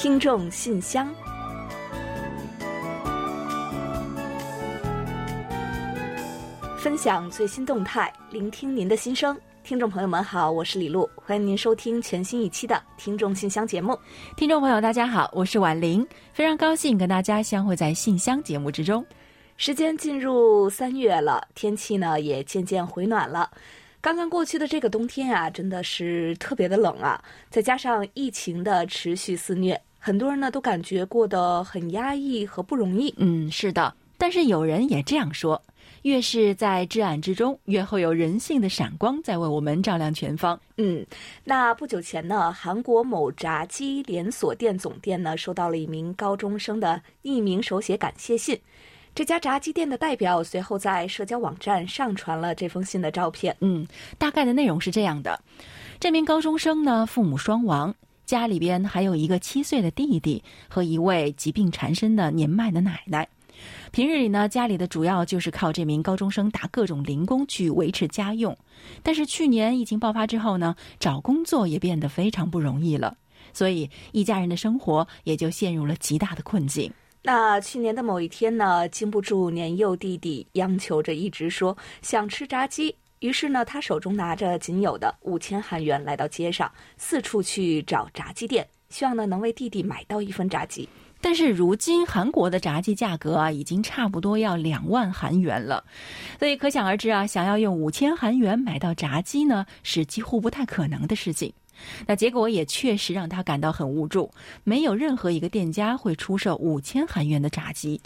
[0.00, 1.12] 听众信箱，
[6.78, 9.36] 分享最新动态，聆听您的心声。
[9.64, 13.98] 听众朋友们好，我是李璐，欢迎您收听全新一期的《听众信箱》节目。
[14.36, 19.04] 听众朋友大家好，我是婉玲，非常高兴跟大家相会在信箱节目之中。
[19.56, 23.50] 时间进入三月了，天气呢也渐渐回暖了。
[24.00, 27.20] 刚刚过去的这个冬天啊，真的是特别的冷啊！
[27.50, 33.12] 再加上疫情的持续肆虐，很多人呢都感觉过得很压抑和不容易。
[33.16, 33.94] 嗯，是的。
[34.20, 35.62] 但是有人也这样说：
[36.02, 40.58] 越是在至暗之中，越会有人性的闪光在为我们照亮前方。
[40.76, 41.06] 嗯，
[41.44, 48.58] 那不久前呢，韩国某炸鸡连锁店总店呢收到了一名高中生的匿名手写感谢信。
[49.14, 53.56] 这家炸鸡店的代表随后在社交网站上传了这封信的照片。
[53.60, 55.40] 嗯，大概的内容是这样的：
[56.00, 57.94] 这名高中生呢，父母双亡，
[58.28, 63.26] 家里边还有一个七岁的弟弟和一位疾病缠身的年迈的奶奶。
[63.90, 68.54] 平日里呢，家里的主要就是靠这名高中生打各种零工去维持家用。
[69.02, 73.16] 但是去年疫情爆发之后呢，找工作也变得非常不容易了，
[73.54, 76.92] 所以一家人的生活也就陷入了极大的困境。
[77.22, 82.94] 那去年的某一天呢，经不住年幼弟弟央求着，一直说想吃炸鸡。
[83.20, 90.88] 于是呢，他手中拿着仅有的五千韩元，来到街上，四处去找炸鸡店，希望呢能为弟弟买到一份炸鸡。
[91.20, 95.82] 但是如今韩国的炸鸡价格啊，已经差不多要两万韩元了，
[96.38, 101.52] 所以可想而知啊，想要用五千韩元买到炸鸡呢，是几乎不太可能的事情。
[102.06, 108.00] 那结果也确实让他感到很无助，没有任何一个店家会出售五千韩元的炸鸡。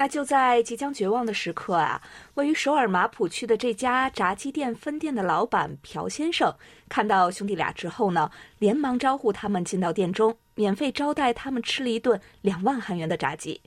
[0.00, 2.00] 那就在即将绝望的时刻啊，
[2.34, 6.54] 位于首尔马浦区的这家炸鸡店分店的老板朴先生
[6.88, 13.60] 看到兄弟俩之后呢，连忙招呼他们进到店中，免费招待他们吃了一顿两万韩元的炸鸡。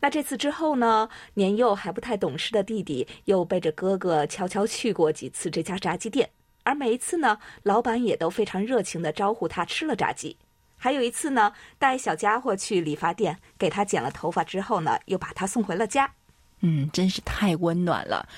[0.00, 6.28] 那这次之后呢，年幼还不太懂事的弟弟又背着哥哥悄悄去过几次这家炸鸡店。
[6.64, 10.36] 而每一次呢，老板也都非常热情地招呼他吃了炸鸡。
[10.82, 16.10] 还有一次呢，带小家伙去理发店给他剪了头发之后呢，又把他送回了家。
[16.58, 18.28] 嗯，真是太温暖了。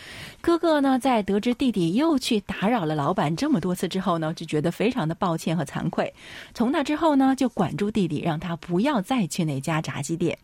[0.43, 6.13] 哥哥呢，在得知弟弟又去打扰了老板这么多次之后呢，就觉得非常的抱歉和惭愧。
[6.53, 10.39] 从那之后呢，就管住弟弟，让他不要再去那家炸鸡店。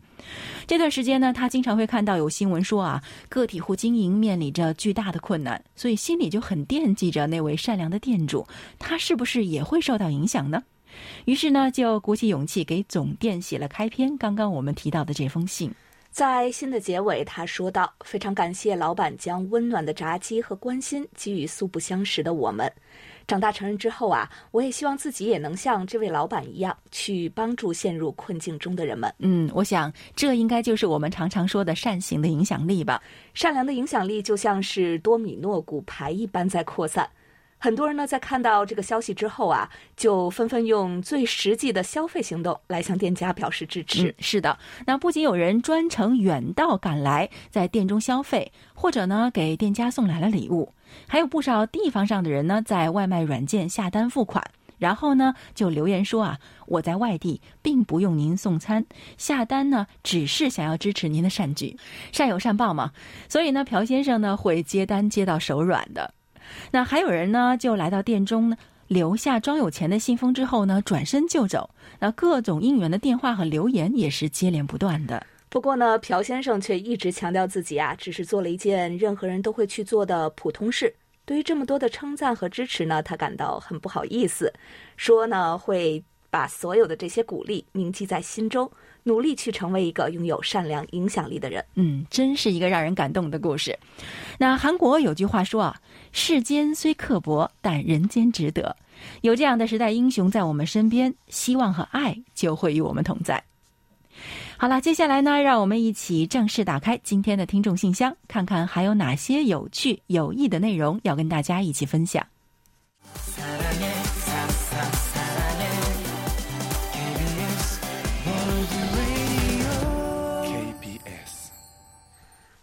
[0.66, 8.46] 这段时间呢，他经常会看到有新闻说啊，个体户经营面临着巨大的困难，所以心里就很惦记着那位善良的店主，
[8.78, 10.62] 他是不是也会受到影响呢？
[11.24, 15.72] 于是呢，就鼓起勇气给总店写了开篇刚刚我们提到的这封信。
[16.10, 22.70] 在信的结尾，他说道：“非常感谢老板将温暖的炸鸡和关心给予素不相识的我们。”
[23.28, 29.14] 长大成人之后啊，我也希望自己也能像这位老板一样，去帮助陷入困境中的人们。
[29.20, 33.00] 嗯，我想这应该就是我们常常说的善行的影响力吧。
[33.32, 37.08] 善良的影响力就像是多米诺骨牌一般在扩散。
[37.62, 44.08] 很多人呢，在看到这个消息之后啊，就纷纷用最实际的消费行动来向店家表示支持。
[44.08, 50.72] 嗯，是的，那不仅有人专程远道赶来在店中消费，或者呢给店家送来了礼物，
[51.06, 54.42] 还有不少地方上的人呢，在外卖软件下单付款，
[54.78, 58.86] 然后呢就留言说啊，我在外地并不用您送餐，
[59.18, 61.76] 下单呢只是想要支持您的善举，
[62.10, 62.92] 善有善报嘛。
[63.28, 66.14] 所以呢，朴先生呢会接单接到手软的。
[66.70, 68.56] 那还有人呢，就来到店中呢，
[68.88, 71.70] 留下装有钱的信封之后呢，转身就走。
[71.98, 75.26] 那各种应援的电话和留言也是接连不断的。
[75.48, 80.94] 不过呢，朴先生却一直强调自己啊，只是做了一件任何人都会去做的普通事。
[81.24, 84.52] 对于这么多的称赞和支持呢，他感到很不好意思，
[84.96, 88.70] 说呢会把所有的这些鼓励铭记在心中。
[89.04, 91.64] 努力去成为一个拥有善良影响力的人。
[91.74, 93.76] 嗯，真是一个让人感动的故事。
[94.38, 95.74] 那韩国有句话说啊
[96.12, 98.76] ：“世间虽刻薄，但人间值得。”
[99.22, 103.42] 有这样的时代英雄在我们身边，希望和爱就会与我们同在。
[104.58, 112.26] 好了，接下来呢，让我们一起正式打开今天的听众信箱，看看还有哪些有趣有益的内容要跟大家一起分享。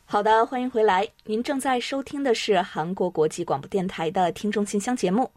[0.09, 1.06] 好的，欢迎回来。
[1.25, 5.30] 您正在收听的是韩国国际广播电台的听众信箱节目。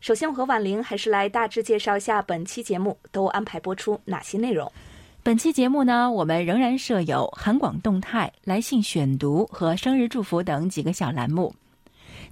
[0.00, 4.70] 首先，我和婉玲还是来大致介绍一下本期节目都安排播出哪些内容。
[5.22, 11.54] 本期节目呢，我们仍然设有韩广动态、来信选读和生日祝福等几个小栏目。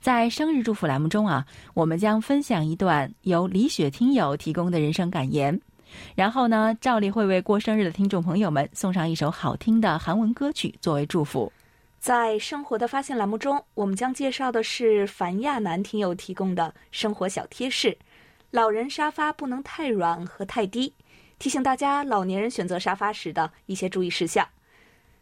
[0.01, 5.57] 在生日祝福栏目中啊，我们将分享一段由李雪听友提供的人生感言。
[6.17, 11.53] 然后呢，照例会为过生日的听众朋友们送上一首好听的韩文歌曲作为祝福。
[12.05, 17.97] 在生活的发现栏目中，我们将介绍的是樊亚楠听友提供的生活小贴士：
[18.51, 20.93] 老人沙发不能太软和太低，
[21.39, 24.47] 提醒大家老年人选择沙发时的一些注意事项。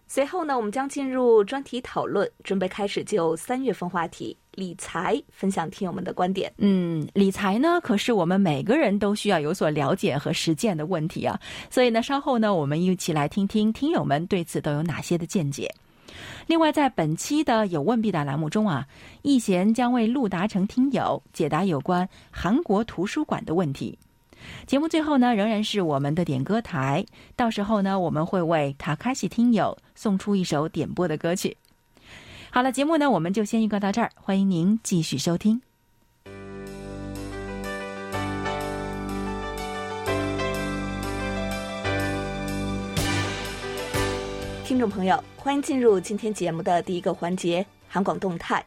[0.09, 6.53] 随后呢，我们将进入专题讨论，准备开始就三月份话题理财分享听友们的观点。
[6.57, 11.39] 嗯，理财呢，可是我们每个人都需要有所了解和实践的问题啊。
[11.71, 15.73] 所以呢，稍后呢，我们一起来听听听友们对此都有哪些的见解。
[16.47, 18.87] 另外，在本期的有问必答栏目中啊，
[19.23, 23.99] 易贤将为陆达成听友解答有关韩国图书馆的问题。
[24.67, 27.05] 节目最后呢，仍然是我们的点歌台。
[27.37, 31.57] 到时候呢，我们会为塔卡西听友送出一首点播的歌曲。
[32.51, 35.72] 好了，节目呢，我们就先预告到这儿，欢迎您继续收听。
[44.73, 48.65] 听众朋友，欢迎进入今天节目的第一个环节——韩广动态。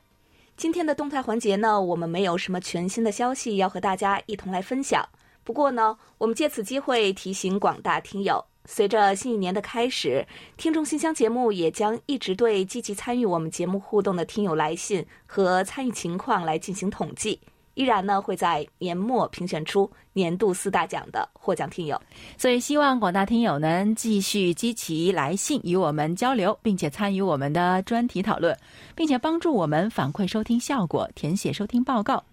[0.55, 5.03] 今天的动态环节呢，我们没有什么全新的消息要和大家一同来分享。
[5.43, 10.23] 不过呢，我们借此机会提醒广大听友，随着新一年的开始，
[10.57, 17.39] 听众信箱节目也将一直对积极参与我们节目互动的听友来信和参与情况来进行统计，
[17.75, 22.01] 依然呢会在年末评选出年度四大奖的获奖听友。
[22.37, 28.57] 所以，希望广大听友能继续积极来信与我们交流，并且参与我们的专题讨论，
[28.95, 32.23] 并且帮助我们反馈收听效果，填写收听报告。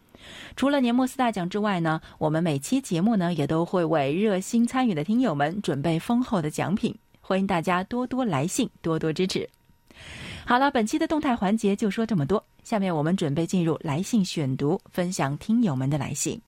[0.54, 9.48] 除了年末四大奖之外呢，我们每期节目呢也都会为热心参与的听友们准备丰厚的奖品，欢迎大家多多来信，多多支持。
[10.44, 16.38] 好了，本期的动态环节就说这么多，下面我们准备进入来信选读，分享听友们的来信。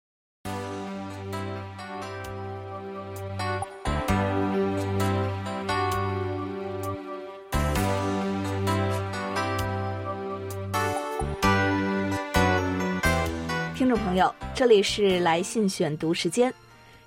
[13.74, 16.52] 听众朋友，这里是来信选读时间。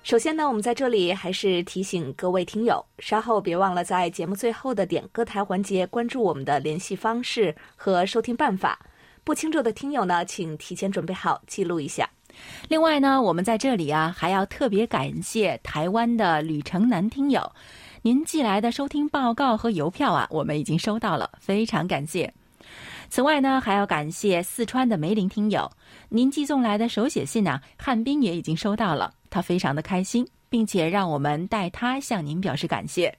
[0.02, 8.78] 首先呢，我们在这里还是提醒各位听友，稍后别忘了在节目最后的点歌台环节关注我们的联系方式和收听办法。
[9.22, 12.08] 不清楚的听友呢，请提前准备好记录一下。
[12.68, 17.52] 另外呢，我们在这里啊，还要特别感谢台湾的吕城南听友，
[18.00, 22.32] 您寄来的收听报告和邮票啊，我们已经收到了，非常感谢。
[23.10, 25.70] 此外呢，还要感谢四川的梅林听友，
[26.08, 33.16] 您寄送来的手写信呢，汉斌也已经收到了，他非常的开心，并且让我们代他向您表示感谢。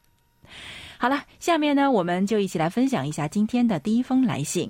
[0.97, 4.69] 好了，下面呢，我们就一起来分享一下今天的第一封来信。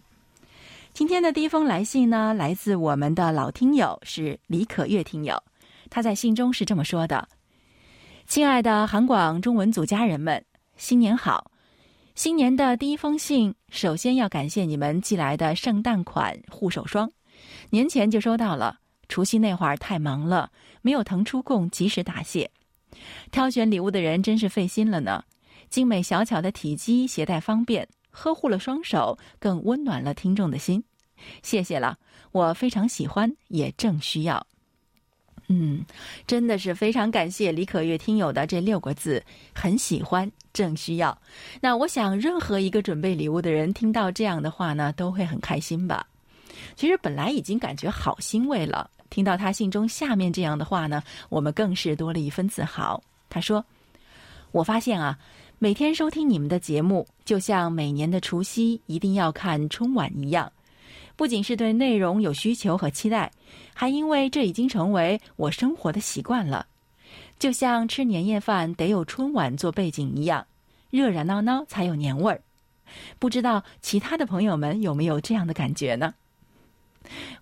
[0.94, 5.42] 今天的第一封来信呢，来自我们的老听友是李可月听友，
[5.90, 7.28] 他在信中是这么说的
[8.28, 10.44] ：“亲爱的韩广中文组家人们，
[10.78, 11.52] 新年好。”
[12.16, 17.10] 新年的第一封信，首先要感谢你们寄来的圣诞款护手霜，
[17.70, 18.78] 年前就收到了。
[19.10, 20.50] 除夕那会儿太忙了，
[20.82, 22.50] 没有腾出空及时答谢。
[23.32, 25.24] 挑选礼物的人真是费心了呢。
[25.70, 30.84] 精美小巧的体积，携带方便，呵护了双手，更温暖了听众的心。
[31.44, 31.98] 谢谢了，
[32.32, 34.45] 我非常喜欢，也正需要。
[35.48, 35.83] 嗯，
[36.26, 41.16] 真的是非常感谢李可月听友的这六个字，很喜欢，正需要。
[41.60, 46.06] 那我想，任何一个准备礼物的人听到这样的话呢，都会很开心吧。
[46.76, 53.01] 其实本来已经感觉好欣慰了，听到他信中下面这样的话呢，我们更是多了一分自豪。
[53.30, 53.66] 他说
[54.51, 55.18] ：“我发现啊，
[55.57, 60.51] 每天收听你们的节目，就像每年的除夕一定要看春晚一样。”
[61.16, 63.30] 不仅是对内容有需求和期待，
[63.73, 66.66] 还因为这已经成为我生活的习惯了，
[67.37, 70.47] 就像吃年夜饭得有春晚做背景一样，
[70.89, 72.42] 热热闹闹才有年味儿。
[73.19, 76.13] 不知道其他的朋友们有没有这样的感觉呢？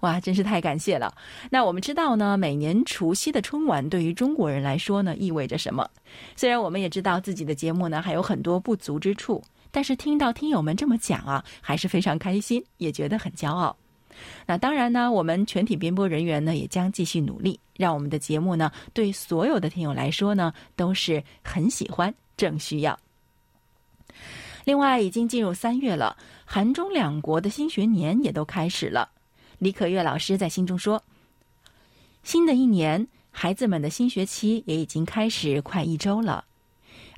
[0.02, 1.14] 哇，真是太感谢了！
[1.50, 5.90] 那我们知道呢，每年除夕的春晚对于中国人来说呢，意味着什么？
[6.36, 9.44] 虽然我们也知道自己的节目呢还有很多不足之处。
[9.70, 13.76] 但是听到听友们这么讲啊，还是非常开心，也觉得很骄傲。
[14.46, 22.98] 那当然呢，我们全体编播人员呢也将继续努力，让我们的节目呢对所有的听友来说呢都是很喜欢，正需要。
[24.64, 29.10] 另外，已经进入三月了，韩中两国的新学年也都开始了。
[29.60, 31.04] 李可月老师在信中说
[32.22, 36.46] ：“新的一年，孩子们的新学期也已经开始快一周了。”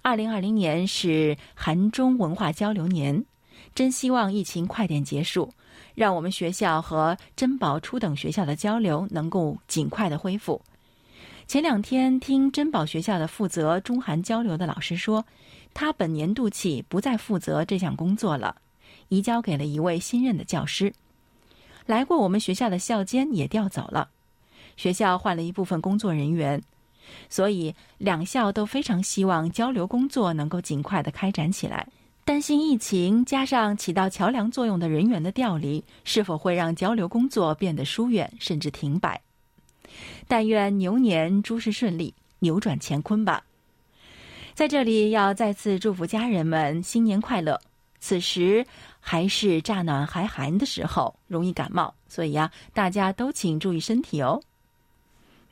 [0.02, 3.26] 二零二零年是韩中文化交流年，
[3.76, 5.54] 真希望疫情快点结束，
[5.96, 10.62] 让我们学校和珍宝初等学校的交流能够尽快的恢复。
[11.46, 15.26] 前两天听珍宝学校的负责中韩交流的老师说，
[15.74, 18.56] 他本年度起不再负责这项工作了，
[19.10, 20.94] 移交给了一位新任的教师。
[21.90, 24.10] 来过我们学校的校监也调走了，
[24.78, 26.62] 学校换了一部分工作人员，
[27.30, 31.88] 所以两校都非常希望交流工作能够尽快的开展起来。
[32.24, 39.20] 担心疫情加上起到桥梁作用的人员的调离，是否会让交流工作变得疏远甚至停摆？
[40.28, 43.44] 但愿牛年诸事顺利，扭转乾坤吧。
[44.54, 47.60] 在这里要再次祝福家人们新年快乐。
[48.02, 48.66] 此时
[49.00, 54.42] 还是乍暖还寒的时候，容易感冒，所以呀，大家都请注意身体哦。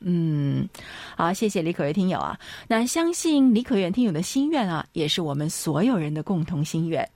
[0.00, 0.68] 嗯，
[1.16, 2.38] 好，谢谢李可月听友啊。
[2.68, 7.08] 那相信李可月听友的心愿啊，也是我们所有人的共同心愿。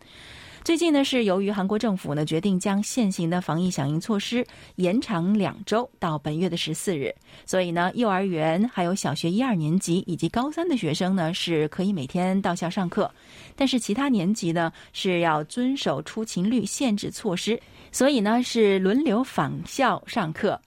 [0.65, 7.13] 最近呢，是由于韩国政府呢决定将现行的防疫响应措施延长两周到本月的十四日，
[7.45, 13.13] 所以呢，幼儿园还有小学一二年级以及高三的学生呢是可以每天到校上课，
[13.57, 20.61] 但是其他年级呢是要遵守出勤率限制措施，所以呢是轮流返校上课。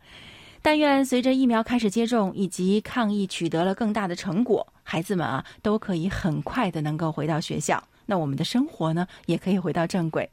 [0.62, 7.82] 但愿随着疫苗开始接种以及抗疫取得了更大的成果，孩子们啊都可以很快的能够回到学校。
[8.06, 10.30] 那我们的生活呢，也可以回到正轨。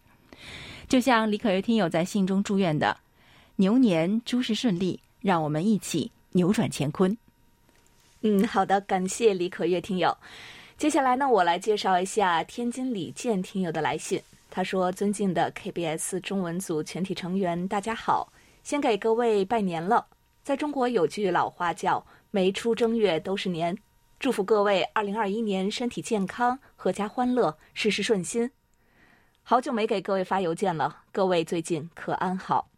[0.89, 2.97] 就像李可月听友在信中祝愿的
[3.57, 7.17] ：“牛年诸事顺利，让我们一起扭转乾坤。”
[8.23, 10.17] 嗯，好的，感谢李可月听友。
[10.77, 14.21] 接下来呢，我来介绍一下天津李健听友的来信。
[14.51, 18.31] 他说：“尊敬的 KBS 中文组全体成员，大家好，
[18.63, 20.07] 先给各位拜年了。
[20.43, 23.77] 在中国有句老话叫‘没出正月都是年’。”
[24.23, 28.53] 祝福各位二零二一年身体健康、阖家欢乐、事事顺心。
[29.43, 32.71] 好久没给各位发邮件了，各位最近可安好？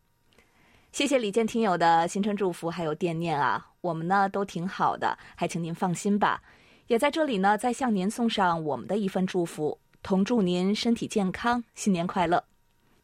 [0.90, 6.40] 谢谢李健听友的新春祝福还有惦念啊，我们呢都挺好的，还请您放心吧。
[6.86, 12.42] 也在这里呢，再向您送上我们的一份祝福，同祝您身体健康，新年快乐。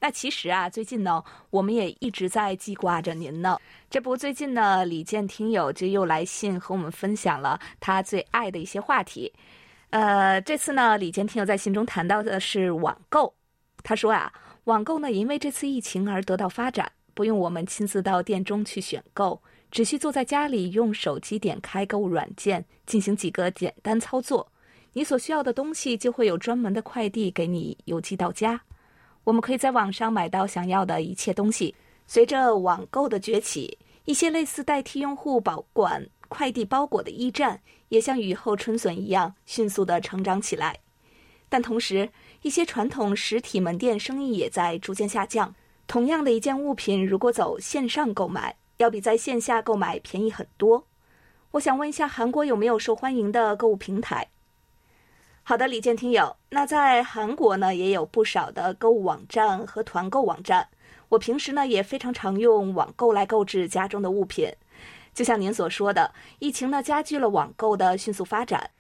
[0.01, 3.59] 那其实啊，最近呢，我们也一直在记挂着您呢。
[3.91, 9.31] 这不，最近呢，李健听友就又来信和我们分享了他最爱的一些话题。
[9.91, 13.35] 呃，这次呢，李健听友在信中谈到的是网购。
[13.83, 14.33] 他说啊，
[14.65, 24.51] 网购呢，因为这次疫情而得到发展，不用我们亲自到店中去选购，只需坐在家里用手机点开购物软件，进行几个简单操作，
[24.95, 28.63] 你所需要的东西就会有专门的快递给你邮寄到家。
[29.31, 31.73] 我们可以在网上买到想要的一切东西。
[32.05, 37.61] 随着网购的崛起，一些类似代替用户保管快递包裹的驿站，
[37.91, 40.77] 也像雨后春笋一样迅速的成长起来。
[41.49, 42.11] 但同时，
[42.43, 45.55] 一些传统实体门店生意也在逐渐下降。
[45.87, 50.85] 同样的一件物品，如果走线上购买，要比在线下购买便宜很多。
[51.53, 54.27] 我想问一下，韩国有没有受欢迎的购物平台？
[55.51, 60.69] 好的，李健听友，那在韩国呢，也有不少的购物网站和团购网站。
[61.09, 64.49] 我平时呢，也非常常用网购来购置家中的物品。
[65.13, 68.71] 就像您所说的，疫情呢加剧了网购的迅速发展。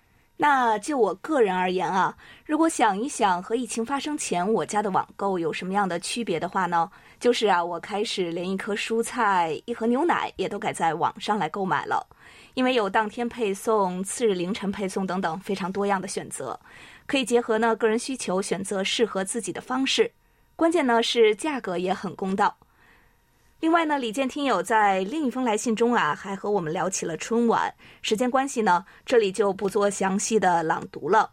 [0.42, 2.16] 那就我个人而言啊，
[2.46, 12.06] 如果想一想和疫情发生前我家的网购有什么样的区别的话呢，就是啊，我开始连一颗蔬菜、一盒牛奶也都改在网上来购买了。
[12.54, 16.58] 因为有当天配送、次日凌晨配送等等非常多样的选择，
[17.06, 20.10] 可以结合呢个人需求选择适合自己的方式。
[20.56, 22.56] 关键呢是价格也很公道。
[23.60, 27.74] 另外呢，李健听友在另一封来信中啊，还和我们聊起了春晚。
[28.00, 31.30] 时间关系呢，这里就不做详细的朗读了。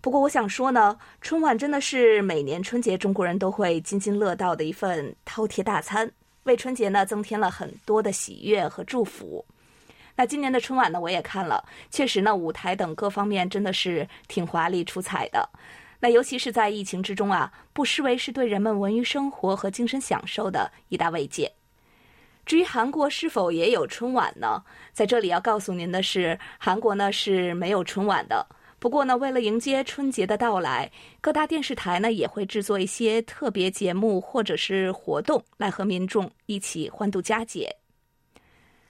[0.00, 6.10] 不过我想说呢，春晚真的是每年春节中国人都会津津乐道的一份饕餮大餐，
[6.42, 9.46] 为春节呢增添了很多的喜悦和祝福。
[10.16, 15.48] 那今年的春晚呢，我也看了，确实呢，舞台等各方面真的是挺华丽出彩的。
[16.00, 21.52] 那尤其是在疫情之中啊，不失为是对人们文娱生活和精神享受的一大慰藉。
[22.48, 24.64] 至于韩国是否也有春晚呢？
[24.94, 28.46] 在这里要告诉您的是，韩国呢是没有春晚的。
[28.78, 30.90] 不过呢，为了迎接春节的到来，
[31.20, 37.70] 各大电视台呢也会制作一些特别节目或者是活动，来和民众一起欢度佳节。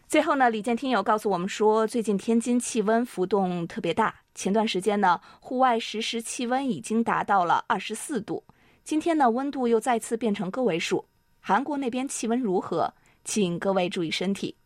[0.06, 4.14] 最后呢，李健听友告诉我们说，最近天津气温浮动特别大。
[4.36, 8.44] 前段时间呢，户外实时气温已经达到了二十四度，
[8.84, 11.04] 今天呢，温度又再次变成个位数。
[11.40, 12.94] 韩国那边气温如何？
[13.24, 14.56] 请各位注意身体。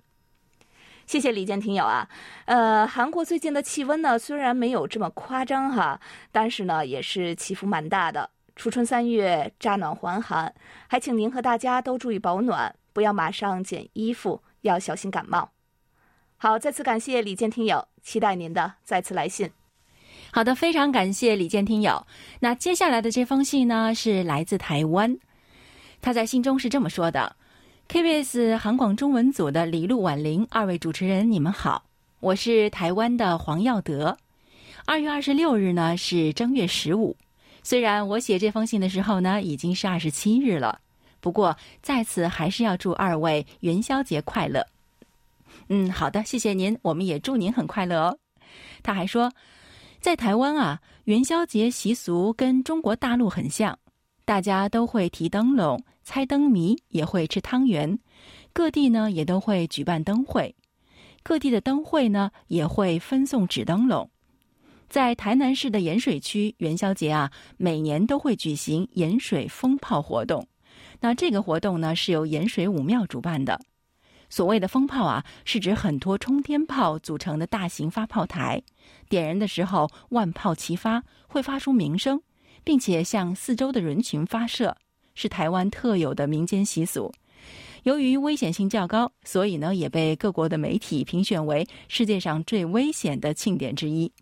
[1.06, 2.08] 谢谢李健听友啊。
[2.44, 8.30] 呃，韩国最近的气温呢，虽然没有这么夸张哈，但是呢，也是起伏蛮大的。
[8.54, 10.54] 初春三月，乍暖还寒，
[10.86, 14.42] 还请您和大家都注意保暖，不要马上减衣服。
[14.62, 15.50] 要小心感冒。
[16.36, 19.50] 好，再次感谢李健听友，期待您的再次来信。
[20.30, 22.06] 好的，非常感谢李健听友。
[22.38, 25.18] 那接下来的这封信呢，是来自台湾。
[26.00, 27.34] 他在信中是这么说的
[27.92, 31.84] ：“KBS 韩广中文组的李璐、婉玲二位主持人，你们好，
[32.20, 34.16] 我是台湾的黄耀德。
[34.86, 37.14] 二月二十六日呢是正月十五，
[37.62, 40.80] 虽然我写这封信的时候呢已经是二十七日了，
[41.20, 44.66] 不过在此还是要祝二位元宵节快乐。”
[45.68, 48.18] 嗯，好的，谢谢您，我们也祝您很快乐哦。
[48.82, 49.30] 他还说，
[50.00, 53.78] 在台湾啊，元宵节习俗跟中国大陆很像，
[54.24, 57.98] 大家都会提灯笼、猜灯谜，也会吃汤圆。
[58.52, 60.54] 各地呢也都会举办灯会，
[61.22, 64.08] 各地的灯会呢也会分送纸灯笼。
[64.88, 70.46] 在台南市的盐水区，元宵节啊，每年都会举行盐水风炮活动。
[71.00, 73.58] 那这个活动呢，是由盐水武庙主办的。
[74.28, 78.62] 所谓的风炮啊，是指很多冲天炮组成的大型发炮台，
[79.08, 82.22] 点燃的时候万炮齐发，会发出鸣声，
[82.64, 84.76] 并且向四周的人群发射，
[85.14, 87.12] 是台湾特有的民间习俗。
[87.82, 94.12] 由于危险性较高，所以呢也被各国的媒体评选为世界上最危险的庆典之一。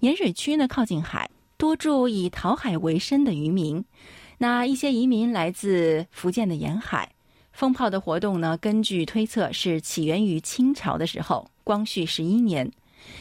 [0.00, 3.84] 盐水区呢靠近海，多住以讨海为生的渔民，
[4.38, 7.10] 那一些移民来自福建的沿海。
[7.52, 12.70] 风炮的活动呢，根据推测是起源于清朝的时候，光绪十一年。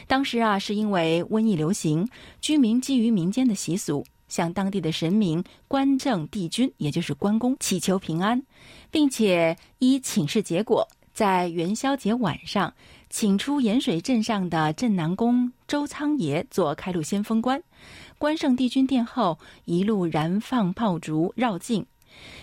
[0.08, 2.10] 当时啊，是因为瘟疫流行，
[2.42, 4.04] 居民基于民间的习俗，
[4.36, 8.44] 向当地的神明关正帝君，也就是关公祈求平安，
[8.92, 12.74] 并且依请示结果，在元宵节晚上，
[13.10, 17.64] 请出盐水镇上的镇南宫周仓爷做开路先锋官，
[18.18, 21.86] 关圣帝君殿后一路燃放炮竹绕境。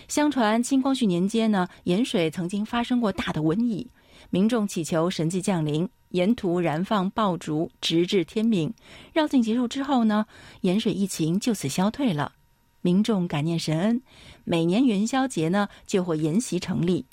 [0.07, 3.87] 相传清光绪年间呢，盐水曾经发生过大的瘟疫，
[4.31, 8.71] 民众祈求神迹降临，沿途燃放爆竹，直至天明。
[9.13, 10.27] 绕境结束之后呢，
[10.61, 12.33] 盐水疫情就此消退了。
[12.81, 14.01] 民众感念神恩，
[14.43, 17.07] 每年元宵节呢就会沿袭成立，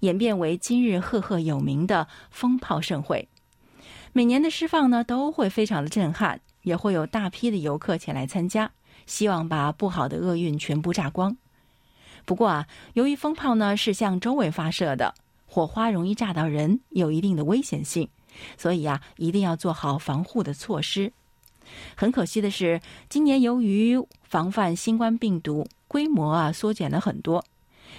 [0.00, 3.28] 演变为今日赫赫有名的风炮盛会。
[4.12, 8.70] 每年的释放呢都会非常的震撼，也会有大批的游客前来参加，
[9.06, 11.36] 希望把不好的厄运全部炸光。
[12.24, 15.14] 不过啊，由于风炮呢是向周围发射的，
[15.46, 18.08] 火花容易炸到人，有一定的危险性，
[18.56, 21.12] 所以啊，一定要做好防护的措施。
[21.96, 27.44] 很可惜的是，今年由于防范新冠病毒，规模啊缩减了很多，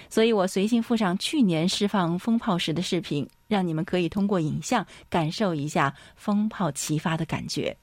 [0.08, 7.76] 所以我随信附上去年释放风炮时的视频，让你们可以通过影像感受一下风炮齐发的感觉。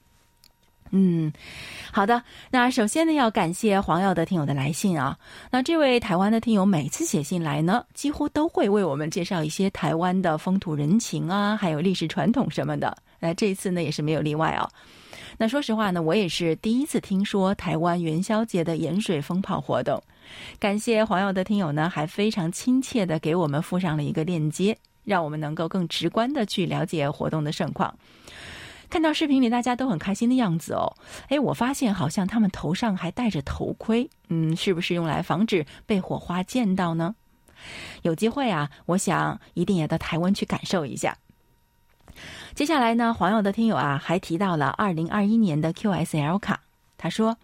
[0.90, 1.32] 嗯，
[1.92, 2.22] 好的。
[2.50, 5.18] 那首先呢，要感谢黄耀德听友的来信啊。
[5.50, 12.96] 那这位台湾的听友每次写信来呢，几乎都会为我们介绍一些台湾的风土人情啊，还有历史传统什么的。
[13.18, 14.68] 那这一次呢，也是没有例外哦。
[15.38, 20.02] 那说实话呢，我也是第一次听说台湾元宵节的盐水风炮活动。
[20.58, 27.94] 感谢黄耀德听友呢，还非常亲切的给我们附上了一个链接，让我们能够更直观的去了解活动的盛况。
[28.88, 30.94] 看到视频里大家都很开心的样子哦，
[31.28, 37.14] 哎，我发现好像他们头上还戴着头盔，嗯，是不是用来防止被火花溅到呢？
[38.02, 41.16] 有机会啊，我想一定也到台湾去感受一下。
[42.54, 46.60] 接下来呢，黄友的听友啊还提到了二零二一年的 QSL 卡，
[46.96, 47.36] 他说：“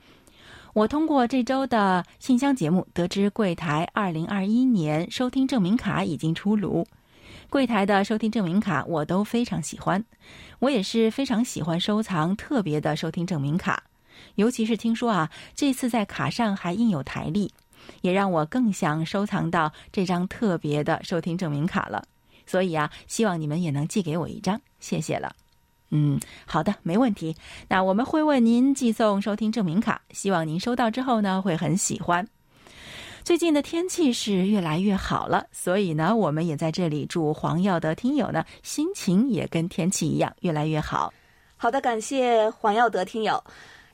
[0.72, 6.86] 我通过这周的信箱节目得知，柜台二零二一年收听证明卡已经出炉。”
[7.52, 10.02] 柜台的收听证明卡我都非常喜欢，
[10.58, 13.82] 我也是非常喜欢收藏特别的收听证明卡，
[14.36, 17.52] 尤其是听说啊，这次在卡上还印有台历，
[18.00, 22.02] 也让我更想收藏到这张特别的收听证明卡了。
[22.46, 25.36] 所以啊，希望你们也能寄给我一张，谢谢了。
[25.90, 27.36] 嗯，好的，没问题。
[27.68, 32.26] 那我们会为您寄送收听证明卡，希望您收到之后呢，会很喜欢。
[33.24, 41.14] 最近的天气是越来越好了，所以呢，我们也在这里祝黄耀德听友呢心情也跟天气一样越来越好。
[41.56, 43.42] 好的，感谢黄耀德听友。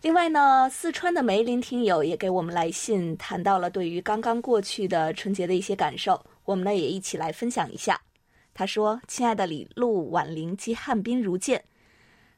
[0.01, 8.01] 另外呢，四川的梅林听友也给我们来信，谈到了对于刚刚过去的春节的一些感受，我们呢也一起来分享一下。
[8.55, 11.63] 他说：“亲爱的李璐、婉玲及汉滨如见，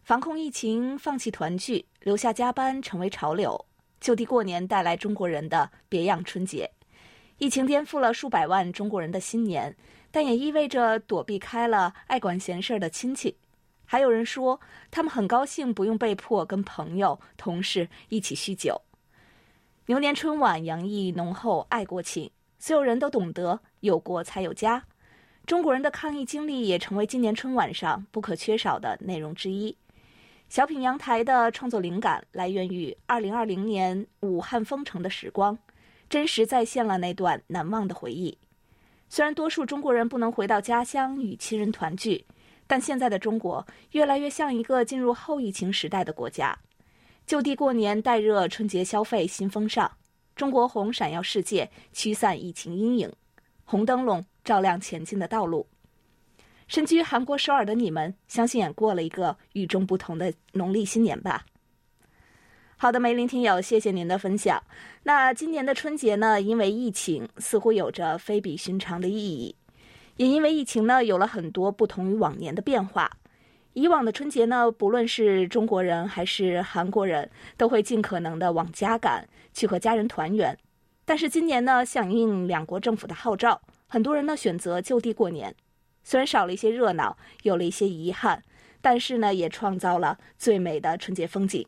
[0.03, 3.64] 防控疫情，放弃团聚，留下加班成为潮流，
[4.00, 6.68] 就地过年带来中国人的别样春节。”
[7.40, 9.74] 疫情颠覆了数百万中国人的新年，
[10.11, 13.35] 但也意味着躲避开了爱管闲事儿的亲戚。
[13.87, 18.83] 还有人说，他们很高兴不用被迫跟朋友、同事一起酗酒。
[19.87, 24.85] 牛年春晚洋溢浓厚爱国情，所有人都懂得有国才有家。
[25.46, 29.74] 中国人的抗疫经历也成为今年春晚上不可缺少的内容之一。
[30.50, 35.59] 小品阳台的创作灵感来源于2020年武汉封城的时光，
[36.10, 38.36] 真实再现了那段难忘的回忆。
[39.08, 42.26] 虽然多数中国人不能回到家乡与亲人团聚，
[42.66, 46.58] 但现在的中国越来越像一个进入后疫情时代的国家。
[47.26, 49.90] 就地过年，带热春节消费新风尚，
[50.36, 53.10] 中国红闪耀世界，驱散疫情阴影，
[53.64, 54.26] 红灯笼。
[54.42, 55.66] 照亮前进的道路。
[56.66, 61.44] 身居韩国首尔的你们，相信也过了一个与众不同的农历新年吧？
[62.82, 64.62] 好的，梅林听友，谢谢您的分享。
[65.02, 66.40] 那今年的春节呢？
[66.40, 69.54] 因为疫情，似乎有着非比寻常的意义。
[70.16, 73.18] 也因为疫情呢，有了很多不同于往年的变化。
[73.74, 80.56] 以往的春节呢，不论是中国人还是韩国人，都会尽可能的往家赶，去和家人团圆。
[81.04, 83.60] 但是今年呢，响应两国政府的号召。
[83.88, 85.54] 很多人呢选择就地过年，
[86.02, 88.42] 虽然少了一些热闹，有了一些遗憾，
[88.80, 91.66] 但是呢也创造了最美的春节风景。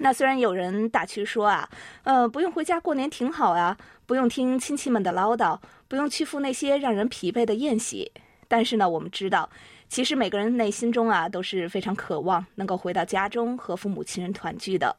[0.00, 1.68] 那虽然有人打趣说啊，
[2.02, 3.76] 呃，不用回家过年挺好啊，
[4.06, 8.12] 不用听亲戚们的唠叨，不用去赴那些让人疲惫的宴席，
[8.48, 9.48] 但是呢，我们知道，
[9.88, 14.96] 其实每个人内心中啊都是非常渴望能够回到家中和父母亲人团聚的。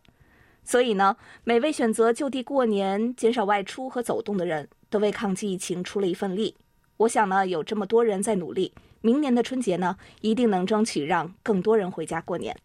[0.63, 4.67] 所以呢，每位选择就地过年、减少外出和走动的人。
[4.88, 6.55] 都为抗击疫情出了一份力，
[6.95, 12.55] 我想呢，有这么多人在努力，明年的春节呢，一定能争取让更多人回家过年。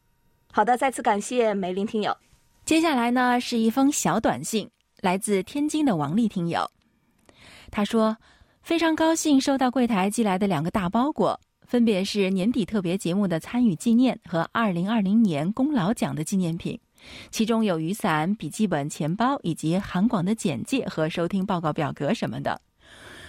[0.52, 2.16] 好的，再次感谢梅林听友。
[2.64, 4.68] 接下来呢，是一封小短信，
[5.00, 6.68] 来自天津的王丽听友。
[7.70, 8.16] 他说
[8.62, 16.78] ：“非常高兴收到柜台寄来的两个大包裹，分别是年底特别节目的参与纪念和二零二零年功劳奖的纪念品。”
[17.30, 22.60] 其中有雨伞、笔记本、钱包，以及韩广的简介和收听报告表格什么的。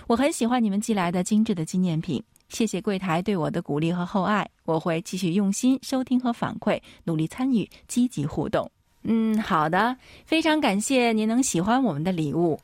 [0.08, 4.48] 我很喜欢你们寄来的精致的纪念品，谢谢柜台对我的鼓励和厚爱。
[4.66, 8.70] 我会继续用心收听和反馈，努力参与，积极互动。
[9.04, 12.60] 嗯，好的，非常感谢您能喜欢我们的礼物。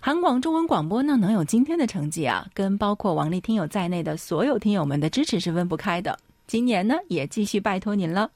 [0.00, 6.16] 韩广中文广播呢，能有今天的成绩啊，跟包括王丽听友在内的所有听友们的支持是分不开的。
[6.46, 8.30] 今年呢，也继续拜托您了。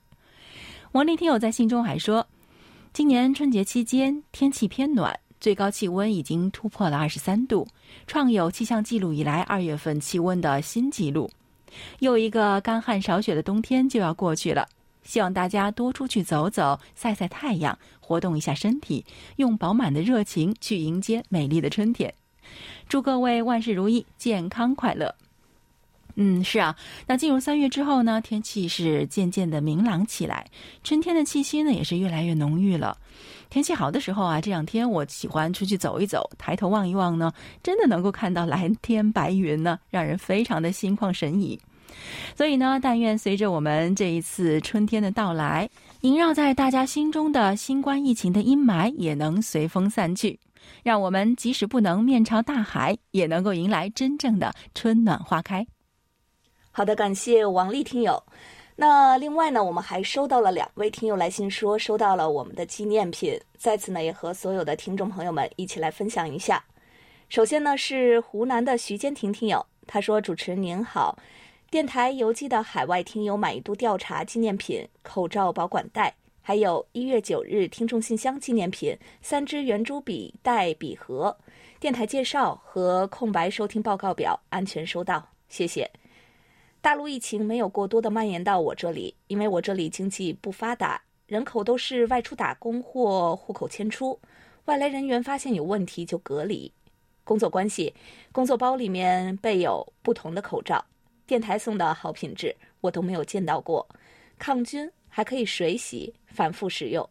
[0.93, 2.27] 王丽听友在信中还说，
[2.93, 7.67] 今年春节期间天气偏暖，最高气温已经突破了二十三度，
[8.07, 11.31] 创有气象记录以来二月份气温的新纪录。
[12.01, 14.67] 又一个干旱少雪的冬天就要过去了，
[15.03, 19.05] 希望大家多出去走走，晒晒太阳，活动一下身体，
[19.37, 22.13] 用饱满的热情去迎接美丽的春天。
[22.89, 25.15] 祝各位万事如意，健康快乐。
[26.21, 26.75] 嗯，是啊，
[27.07, 30.45] 那进入三月之后呢，天气是渐渐的明朗起来，
[30.83, 32.99] 春天的气息呢也是越来越浓郁了。
[33.51, 41.57] 天气好的时候啊，这两天我喜欢出去走一走，抬头望一望呢，真的能够看到蓝天白云呢，让人非常的心旷神怡。
[42.37, 50.37] 所以呢，但愿随着我们这一次春天的到来，萦绕在大家心中的新冠疫情的阴霾也能随风散去，
[50.83, 55.65] 让我们即使不能面朝大海，也能够迎来真正的春暖花开。
[56.79, 58.23] 好的，感谢王丽听友。
[58.77, 66.65] 那另外呢，我们还收到了两位听友来信，说收到了我们的纪念品，在此呢也和所有的听众朋友们一起来分享一下。
[67.31, 71.19] 首先呢是湖南的徐坚婷听友，他说：“主持人您好，
[71.69, 81.37] 电台邮寄的海外听友满意度调查纪念品口罩保管袋，还有一月九日听众信箱纪念品三支圆珠笔袋笔盒，
[81.81, 85.91] 电台介绍和空白收听报告表安全收到，谢谢。”
[86.81, 94.19] 大陆疫情没有过多的蔓延到我这里，因为我这里经济不发达，人口都是外出打工或户口迁出，
[94.67, 96.73] 外来人员发现有问题就隔离。
[97.25, 97.93] 工作关系，
[98.31, 100.83] 工作包里面备有不同的口罩，
[101.27, 103.87] 电台送的好品质，我都没有见到过，
[104.39, 107.07] 抗菌还可以水洗，反复使用。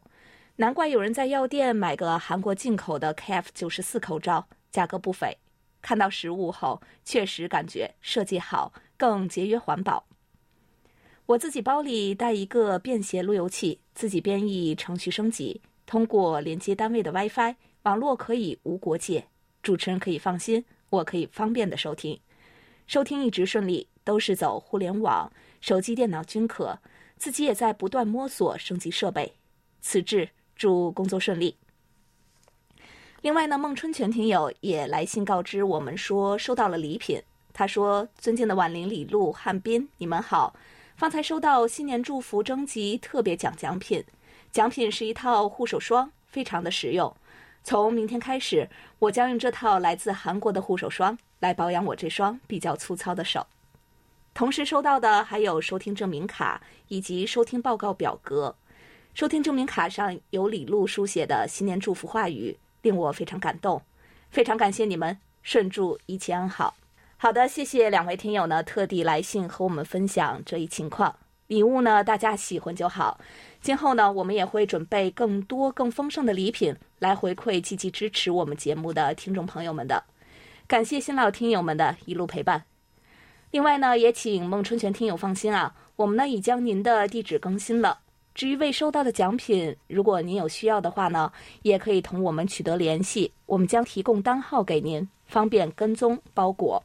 [0.56, 5.38] 难怪有人在药店买个韩国进口的 KF 九十四口罩，价格不菲。
[5.82, 8.74] 看到实物后，确实感觉设计好。
[8.98, 10.06] 更节约环保。
[11.26, 19.28] 我自己包里带一个便携路由器，自己编译程序升级，通过连接单位的 WiFi 网络可以无国界。
[19.62, 22.18] 主持人可以放心，我可以方便的收听，
[22.86, 25.30] 收听一直顺利，都是走互联网，
[25.60, 26.80] 手机、电脑均可。
[27.18, 29.34] 自己也在不断摸索升级设备。
[29.82, 31.58] 此致，祝工作顺利。
[33.22, 37.22] 另外呢，孟春全听友也来信告知我们说，收到了礼品。
[37.58, 40.54] 他说：“尊敬的婉玲、李璐、汉斌，你们好！
[40.96, 44.04] 方才收到新年祝福征集特别奖奖品，
[44.52, 47.12] 奖品是一套护手霜，非常的实用。
[47.64, 53.48] 从明天开始，我将用这套来自韩国的护手霜来保养我这双比较粗糙的手。
[54.36, 58.56] 同时收到的还有收听证明卡以及收听报告表格。
[59.16, 63.82] 收听证明卡上有李璐书写的新年祝福话语，令我非常感动。
[64.30, 66.76] 非常感谢你们，顺祝一切安好。
[67.20, 71.16] 好的，谢谢两位听友呢，特地来信和我们分享这一情况。
[71.48, 73.20] 礼物呢，大家喜欢就好。
[73.60, 80.04] 今后呢，我们也会准备更多更丰盛的礼品来回馈积极支持我们节目的听众朋友们的。
[80.68, 82.64] 感谢新老听友们的一路陪伴。
[83.50, 87.98] 另外呢，也请孟春全听友放心啊，我们呢已将您的地址更新了。
[88.36, 91.32] 至于未收到的奖品，如果您有需要的话呢，
[91.64, 96.84] 也可以同我们取得联系，我们将提供单号给您，方便跟踪包裹。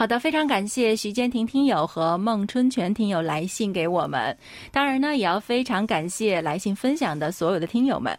[0.00, 4.34] 好的，非常感谢徐坚婷听友和孟春全听友来信给我们。
[4.72, 8.18] 当然呢，也要非常感谢来信分享的所有的听友们。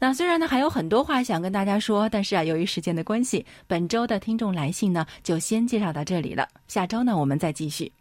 [0.00, 6.48] 那虽然呢还有很多话想跟大家说，但是啊，由于时间的关系，本周的听众来信呢就先介绍到这里了。
[6.66, 7.92] 下周呢我们再继续。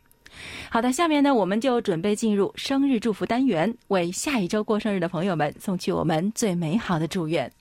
[0.72, 7.52] 好的，下面呢我们就准备进入生日祝福单元，为下一周过生日的朋友们送去我们最美好的祝愿。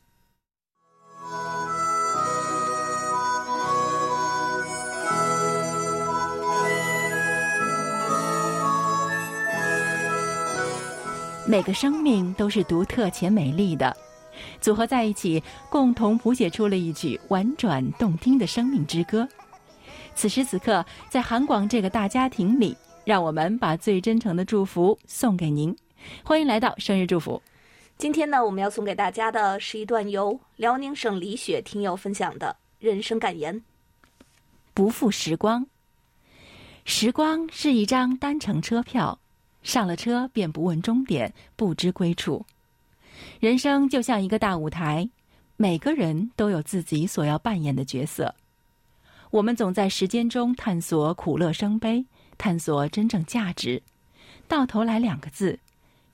[11.50, 13.96] 每个生命都是独特且美丽的，
[14.60, 19.28] 组合在一起，共同谱写出了一曲婉转动听的生命之歌。
[20.14, 25.76] 此时此刻，在韩广这个大家庭里，让我们把最真诚的祝福送给您。
[26.22, 27.42] 欢迎来到生日祝福。
[27.98, 33.60] 今天呢，我们要送给大家的是一段由辽宁省李雪听友分享的人生感言：
[34.72, 35.66] 不负时光。
[36.84, 39.18] 时光是一张单程车票。
[39.62, 42.44] 上了车便不问终点，不知归处。
[43.38, 45.08] 人生就像一个大舞台，
[45.56, 48.34] 每个人都有自己所要扮演的角色。
[49.30, 52.04] 我们总在时间中探索苦乐生悲，
[52.38, 53.82] 探索真正价值。
[54.48, 55.58] 到头来两个字：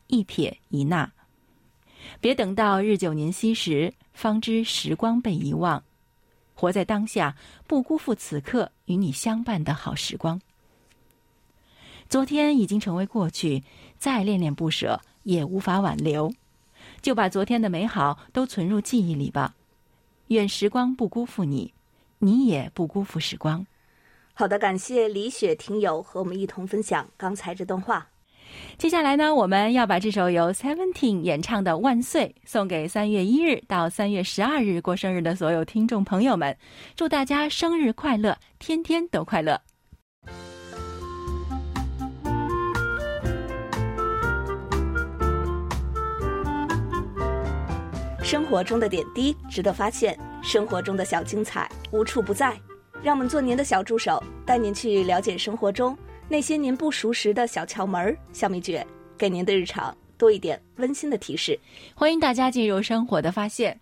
[0.08, 1.10] 一撇一捺。
[2.20, 5.82] 别等到日久年稀时，方知时光被遗忘。
[6.54, 10.40] 活在当下，不辜负此刻与你相伴的好时光。
[12.08, 13.62] 昨天已经成为过去，
[13.98, 16.32] 再恋恋不舍也无法挽留，
[17.02, 19.54] 就把昨天的美好都存入记忆里吧。
[20.28, 21.72] 愿时光不辜负你，
[22.18, 23.66] 你也不辜负时光。
[24.34, 28.08] 好的，感谢李雪听友和我们一同分享刚才这段话。
[28.78, 36.56] 接下来呢，我们要把这首由 Seventeen 演唱的《万岁》送给三月一日到三月十二日过生日的所有听众朋友们，
[36.94, 39.60] 祝大家生日快乐，天天都快乐。
[48.26, 52.58] 生活中的点滴值得发现，生活中的小精彩无处不在。
[53.00, 55.96] 让我们做您的小助手，带您去了解生活中
[56.28, 58.84] 那些您不熟识的小窍门、小秘诀，
[59.16, 61.56] 给您的日常多一点温馨的提示。
[61.94, 63.78] 欢迎大家进入生活的发现。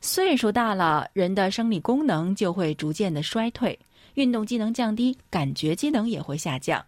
[0.00, 3.76] 岁数大了，人的生理功能就会逐渐的衰退，
[4.14, 6.86] 运动机能降低，感觉机能也会下降，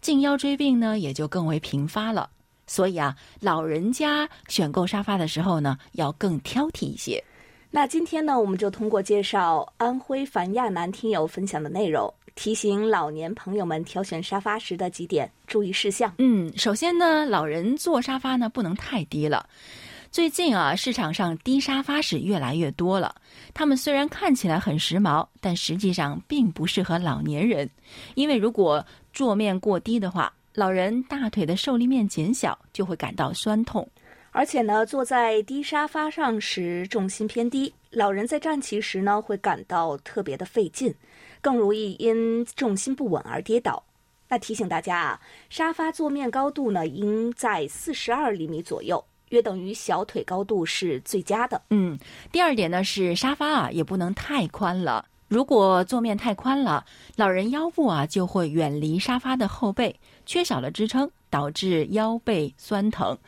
[0.00, 2.30] 颈腰椎病呢也就更为频发了。
[2.66, 7.22] 所以啊，老人家选购沙发的时候呢，要更挑剔一些。
[7.70, 16.12] 那今天呢，我们就通过介绍安徽樊亚南听友分享的内容，提醒老年朋友们挑选沙发时的几点注意事项。
[16.18, 19.46] 嗯，首先呢，老人坐沙发呢不能太低了。
[20.10, 23.14] 最近啊，市场上低沙发是越来越多了。
[23.52, 27.68] 它们虽然看起来很时髦，但实际上并不适合老年人，
[28.14, 30.32] 因为如果坐面过低的话。
[30.56, 33.86] 老人大腿的受力面减小，就会感到酸痛，
[34.30, 40.94] 而且呢，坐在低沙发上时重心偏低，老人在站起时呢会感到特别的费劲，
[41.42, 43.84] 更容易因重心不稳而跌倒。
[44.30, 51.60] 那提醒大家啊，沙发坐面高度呢应在四十二厘米左右，约等于小腿高度是最佳的。
[51.68, 51.98] 嗯，
[52.32, 55.04] 第二点呢是沙发啊也不能太宽了。
[55.28, 56.84] 如果坐面太宽了，
[57.16, 63.18] 老人腰部啊就会远离沙发的后背，缺少了支撑，导致腰背酸疼。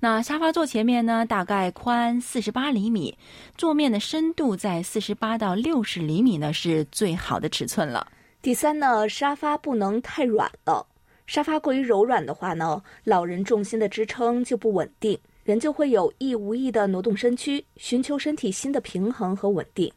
[0.00, 3.16] 那沙发座前面呢，大概宽四十八厘米，
[3.56, 8.06] 座面的深度在四十八到六十厘米呢，是最好的尺寸了。
[8.42, 10.86] 第三呢，沙发不能太软了，
[11.26, 19.90] 沙发过于柔软的话呢，老人重心的支撑就不稳定，人就会有意无意的挪动身躯，寻求身体新的平衡和稳定。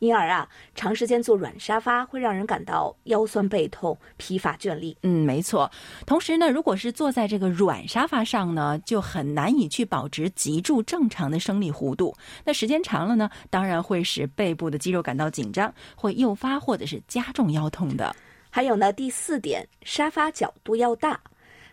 [0.00, 4.96] 因而啊，长时间坐软沙发会让人感到腰酸背痛、疲乏倦力。
[5.02, 5.70] 嗯，没错。
[6.06, 12.14] 同时呢，如果是坐在这个软沙发上呢，就很难以去保持脊柱正常的生理弧度。
[12.44, 18.16] 那时间长了呢，当然会使背部的肌肉感到紧张，会诱发或者是加重腰痛的。
[18.48, 21.20] 还有呢，第四点，沙发角度要大，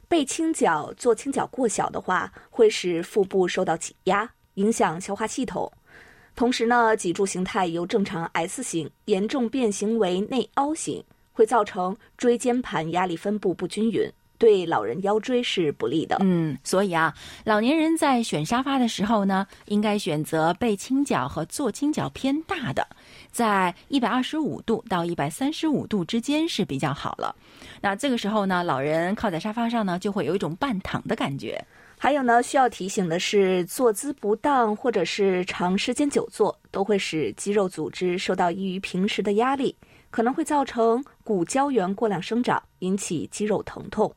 [0.10, 5.72] 背倾角、坐倾角过小的话，会使腹部受到挤压，影响消化系统。
[6.38, 16.18] 同时呢，脊柱形态由正常 S 型严重变形为内凹型，会造成椎间盘压力分布不均匀，对老人腰椎是不利的。
[16.20, 17.12] 嗯，所以啊，
[17.44, 22.88] 老年人在选沙发的时候呢，应该选择背倾角和坐倾角偏大的，
[23.32, 27.36] 在一百二十五度到一百三十五度之间是比较好了。
[27.82, 31.60] 那这个时候呢，老人靠在沙发上呢，就会有一种半躺的感觉。
[32.00, 39.76] 还有呢，需要提醒的是，坐姿不当或者是长时间久坐，都会使肌肉组织受到异于平时的压力，
[40.12, 44.14] 可能会造成骨胶原过量生长，引起肌肉疼痛。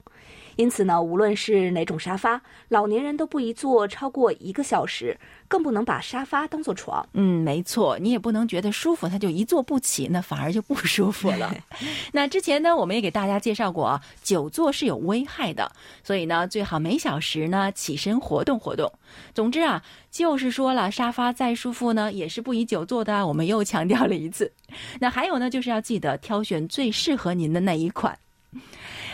[0.60, 5.18] 因此呢，无论是哪种沙发，老年人都不宜坐超过一个小时，
[5.48, 7.08] 更不能把沙发当做床。
[7.14, 11.50] 嗯，没错，你也不能觉得舒服，他就一坐不起，那反而就不舒服了。
[12.12, 15.72] 那之前呢，我们也给大家介绍过啊，久坐是有危害的，
[16.04, 18.92] 所以呢，最好每小时呢起身活动活动。
[19.32, 23.26] 总之啊，就是说了，沙发再舒服呢，也是不宜久坐的。
[23.26, 24.52] 我们又强调了一次。
[25.00, 28.18] 那还有呢，就是要记得挑选最适合您的那一款。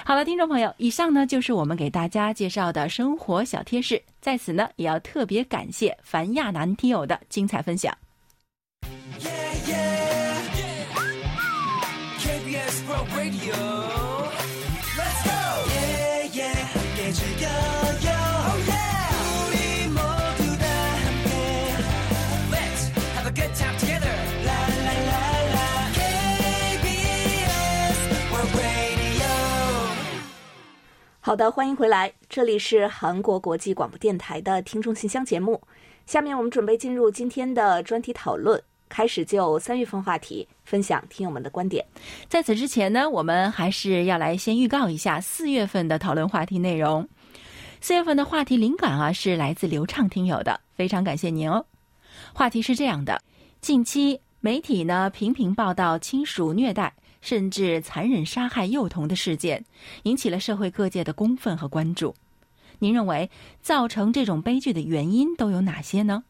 [0.07, 4.01] 好了，听众朋友，以上呢就是我们给大家介绍的生活小贴士。
[4.21, 7.93] 在此呢，也要特别感谢樊亚楠听友的精彩分享。
[31.27, 35.61] 好的，欢迎回来，这里是韩国国际广播电台的听众信箱节目。
[36.07, 41.85] 下面我们准备进入今天的专题讨论，开始就三月份话题分享听友们的观点。
[42.29, 47.09] 在此之前呢，我们还是要来先预告一下四月份的讨论话题内容。
[47.81, 51.67] 四月份的话题灵感啊，是来自流畅听友的，非常感谢您哦。
[52.33, 53.21] 话题是这样的：
[53.61, 56.95] 近期媒体呢频频报道亲属虐待。
[57.27, 59.65] 甚至残忍杀害幼童的事件，
[60.05, 62.15] 引起了社会各界的公愤和关注。
[62.79, 63.29] 您认为
[63.61, 66.23] 造成这种悲剧的原因都有哪些呢？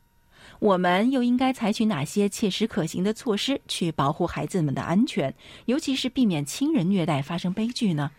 [0.59, 5.35] 我们又应该采取哪些切实可行的措施去保护孩子们的安全，
[5.67, 8.11] 尤其是避免亲人虐待发生悲剧呢？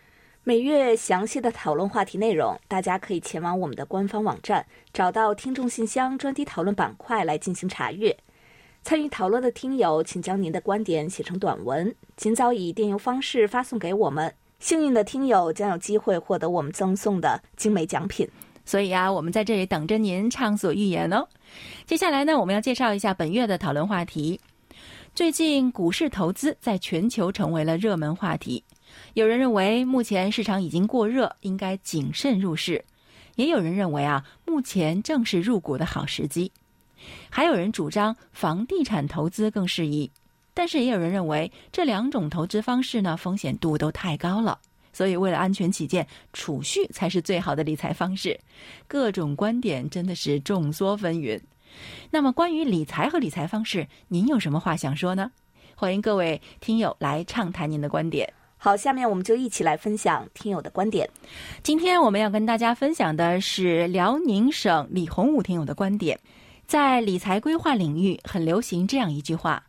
[0.44, 8.16] 每月详细的讨论话题内容，大家可以前往我们的官方网站，找到听众信箱专题讨论板块来进行查阅。
[8.82, 14.32] 参与讨论的听友，请将您的观点写成短文，尽早以电邮方式发送给我们。
[14.58, 18.28] 幸运的听友将有机会获得我们赠送的精美奖品。
[18.64, 21.26] 所以啊，我们在这里等着您畅所欲言哦。
[21.86, 24.40] 接下来呢，我们要介绍一下本月的讨论话题。
[25.14, 28.64] 最近股市投资在全球成为了热门话题。
[29.14, 32.82] 有人认为目前市场已经过热，应该谨慎入市；
[33.36, 36.50] 也有人认为啊，目前正是入股的好时机。
[37.30, 40.10] 还有人主张房地产投资更适宜，
[40.54, 44.58] 但是也有人认为这两种投资方式呢风险度都太高了，
[44.92, 48.38] 所以为了安全起见，储蓄才是最好的理财方式。
[48.86, 51.40] 各种观点真的是众说纷纭。
[52.10, 55.30] 那么关于理财和理财方式，您有什么话想说呢？
[55.76, 58.32] 欢迎各位听友来畅谈您的观点。
[58.56, 61.08] 好，下面我们就一起来分享听友的观点。
[61.62, 66.18] 今天我们要跟大家分享的是辽宁省李洪武听友的观点。
[66.68, 69.64] 在理财规划领域，很流行这样一句话：“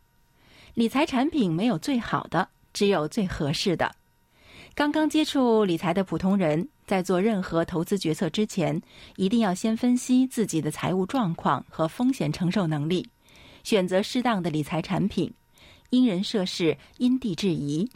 [0.74, 3.90] 理财产品没有最好的，只有最合适的。”
[4.76, 8.78] 刚刚接触理财的普通人，在做任何投资决策之前，
[9.16, 13.08] 一定要先分析自己的财务状况和风险承受能力，
[13.64, 15.32] 选择适当的理财产品，
[15.88, 17.88] 因人设事，因地制宜，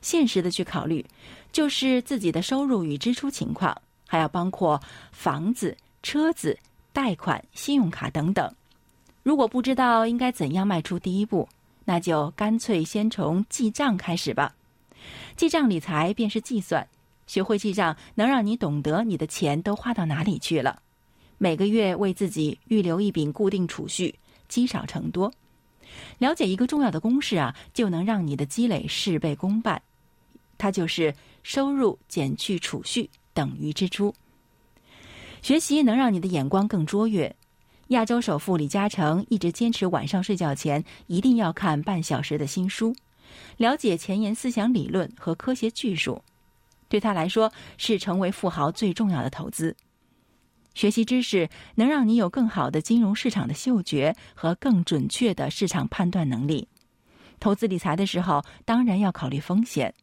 [0.00, 1.04] 现实的去考虑，
[1.50, 4.80] 就是自己的收入与支出情况，还要包括
[5.10, 6.56] 房子、车子。
[6.96, 8.50] 贷款、信用卡等等，
[9.22, 11.46] 如果不知道应该怎样迈出第一步，
[11.84, 14.56] 那就干脆先从记账开始吧。
[15.36, 16.88] 记账理财便是计算，
[17.26, 20.80] 学会记账能让你懂得你的钱都花到哪里去了。
[21.36, 24.14] 每个月为自己预留一笔固定储蓄，
[24.48, 25.30] 积少成多。
[26.16, 29.82] 了解一个重要的公式啊，就能让你的积累事倍功半。
[30.56, 34.14] 它就是收入减去储蓄等于支出。
[35.46, 37.36] 学习能让你的眼光更卓越，
[37.90, 42.92] 亚洲首富李嘉诚一直坚持晚上睡觉前一定要看半小时的新书，
[43.56, 46.20] 了解前沿思想理论和科学技术，
[46.88, 49.76] 对他来说是成为富豪最重要的投资。
[50.74, 56.66] 学习知识能让你有更好的金融市场的嗅觉和更准确的市场判断能力。
[57.38, 59.94] 投资理财的时候，当然要考虑风险，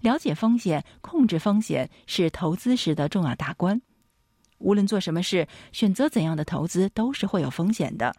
[0.00, 3.78] 了解风险、控制风险是投资时的重要大关。
[4.58, 8.14] 无论做什么事，选择怎样的投资都是会有风险的。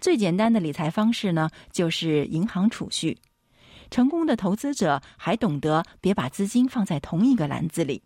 [0.00, 3.18] 最简单的理财方式呢，就是银行储蓄。
[3.90, 8.02] 成功的投资者还懂得别把资金放在同一个篮子里，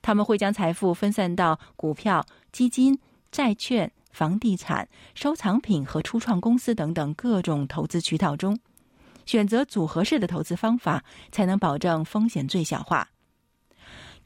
[0.00, 2.98] 他们会将财富分散到股票、基金、
[3.30, 8.58] 债券、房地产、收藏品和初创公司等等各种投资渠道中。
[9.26, 13.10] 选择组合式的投资方法，才能保证风险最小化。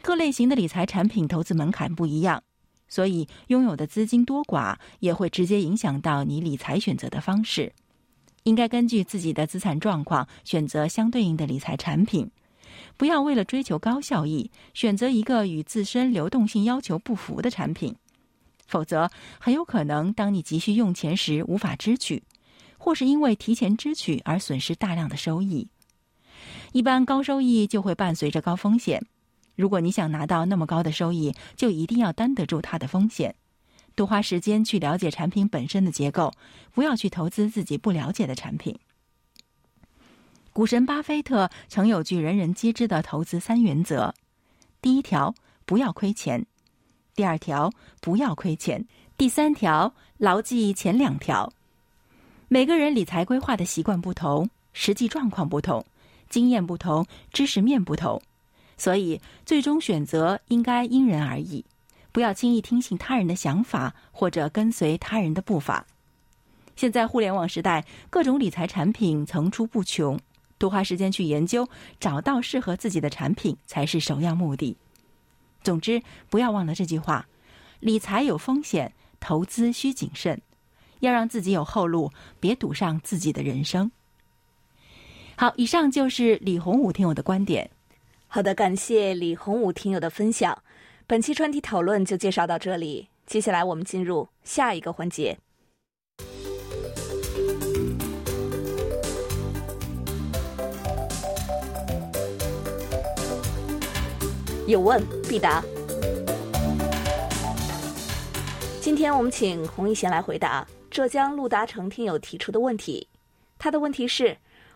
[0.00, 2.44] 各类型的理财产品投资门槛不一样。
[2.92, 7.72] 所以，拥有的资金多寡也会直接影响到你理财选择的方式。
[8.42, 12.30] 应该根据自己的资产状况选择相对应的理财产品，
[12.98, 17.96] 不要为了追求高效益选择一个与自身流动性要求不符的产品，
[18.66, 22.22] 否则很有可能当你急需用钱时无法支取，
[22.76, 25.66] 或是因为提前支取而损失大量的收益。
[26.72, 29.02] 一般高收益就会伴随着高风险。
[29.54, 33.34] 如果你想拿到那么高的收益，就一定要担得住它的风险。
[33.94, 36.32] 多花时间去了解产品本身的结构，
[36.72, 38.78] 不要去投资自己不了解的产品。
[40.54, 44.14] 股神巴菲特曾有句人人皆知的投资三原则：
[44.80, 45.34] 第一条，
[45.66, 46.42] 不要亏钱；
[47.14, 48.82] 第二条，不要亏钱；
[49.16, 51.52] 第三条，牢记前两条。
[52.48, 55.84] 每个人理财规划的习惯不同，实际状况不同，
[56.28, 58.20] 经验不同，知识面不同。
[58.82, 61.64] 所以，最终选择应该因人而异，
[62.10, 65.86] 不要轻易听信他人的想法或者跟随他人的步伐。
[66.74, 70.18] 现在互联网时代，各种理财产品层出不穷，
[70.58, 71.68] 多花时间去研究，
[72.00, 74.76] 找到适合自己的产品才是首要目的。
[75.62, 77.28] 总之，不要忘了这句话：
[77.78, 80.42] 理财有风险，投资需谨慎，
[80.98, 82.10] 要让自己有后路，
[82.40, 83.92] 别赌上自己的人生。
[85.36, 87.70] 好，以上就是李洪武听友的观点。
[88.34, 90.56] 好的，感谢李洪武听友的分享。
[91.06, 95.38] 本期专题讨论就介绍到这里，接下来我们进入下一个环节。
[104.66, 105.62] 有问必答。
[108.80, 113.06] 今天我们请洪一贤来回答浙江陆达成听友提出的问题。
[113.58, 114.34] 他的问题是。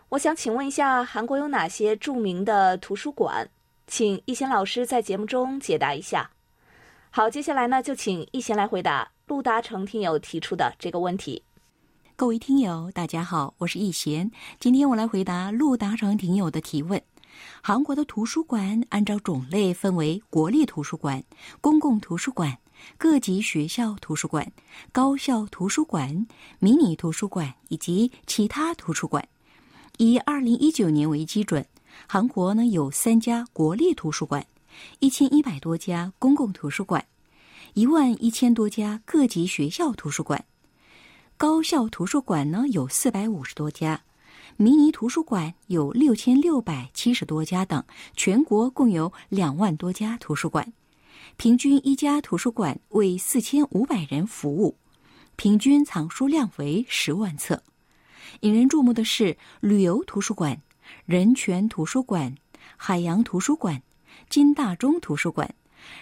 [0.09, 3.49] 我想请问一下，韩国有哪些著名的图书馆？
[3.87, 6.31] 请易贤老师在节目中解答一下。
[7.09, 11.43] 好，接下来呢，就请易贤来回答陆达成听友提出的这个问题。
[12.15, 14.31] 各位听友，大家好，我是易贤。
[14.61, 17.01] 今天我来回答陆达成听友的提问。
[17.61, 21.21] 韩国的图书馆按照种类分为国立图书馆、
[21.59, 22.57] 公共图书馆、
[22.97, 24.49] 各级学校图书馆、
[24.93, 26.25] 高校图书馆、
[26.59, 29.27] 迷你图书馆以及其他图书馆。
[29.97, 31.65] 以二零一九年为基准，
[32.07, 34.45] 韩国呢有三家国立图书馆，
[34.99, 37.03] 一千一百多家公共图书馆，
[37.73, 40.45] 一万一千多家各级学校图书馆，
[41.35, 43.99] 高校图书馆呢有四百五十多家，
[44.55, 47.83] 迷你图书馆有六千六百七十多家等，
[48.15, 50.71] 全国共有两万多家图书馆，
[51.37, 54.77] 平均一家图书馆为四千五百人服务，
[55.35, 57.63] 平均藏书量为十万册。
[58.41, 60.59] 引人注目的是旅游图书馆、
[61.05, 62.33] 人权图书馆、
[62.75, 63.81] 海洋图书馆、
[64.29, 65.53] 金大中图书馆、